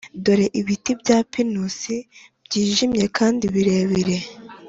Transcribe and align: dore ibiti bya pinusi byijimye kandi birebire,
dore 0.23 0.45
ibiti 0.59 0.91
bya 1.01 1.17
pinusi 1.31 1.95
byijimye 2.45 3.05
kandi 3.17 3.43
birebire, 3.53 4.17